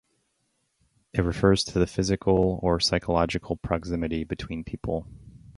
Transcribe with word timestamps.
It 1.13 1.21
refers 1.21 1.63
to 1.65 1.77
the 1.77 1.85
physical 1.85 2.59
or 2.63 2.79
psychological 2.79 3.55
proximity 3.55 4.23
between 4.23 4.63
people. 4.63 5.05